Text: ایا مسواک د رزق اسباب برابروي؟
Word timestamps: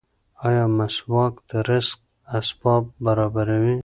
ایا 0.47 0.63
مسواک 0.77 1.33
د 1.49 1.51
رزق 1.69 1.99
اسباب 2.39 2.83
برابروي؟ 3.05 3.77